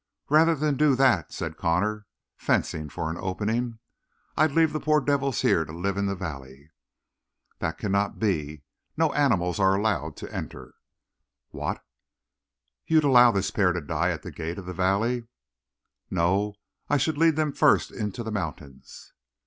"Rather 0.31 0.55
than 0.55 0.77
do 0.77 0.95
that," 0.95 1.31
said 1.31 1.57
Connor, 1.57 2.07
fencing 2.35 2.89
for 2.89 3.11
an 3.11 3.17
opening, 3.19 3.77
"I'd 4.35 4.51
leave 4.53 4.73
the 4.73 4.79
poor 4.79 4.99
devils 4.99 5.41
here 5.41 5.63
to 5.63 5.71
live 5.71 5.95
in 5.95 6.07
the 6.07 6.15
valley." 6.15 6.71
"That 7.59 7.77
cannot 7.77 8.17
be. 8.17 8.63
No 8.97 9.13
animals 9.13 9.59
are 9.59 9.75
allowed 9.75 10.17
to 10.17 10.33
enter." 10.33 10.73
"What? 11.51 11.85
You'd 12.87 13.03
allow 13.03 13.29
this 13.29 13.51
pair 13.51 13.73
to 13.73 13.79
die 13.81 14.09
at 14.09 14.23
the 14.23 14.31
gate 14.31 14.57
of 14.57 14.65
the 14.65 14.73
valley?" 14.73 15.27
"No; 16.09 16.55
I 16.89 16.97
should 16.97 17.19
lead 17.19 17.35
them 17.35 17.53
first 17.53 17.91
into 17.91 18.23
the 18.23 18.31
mountains." 18.31 19.13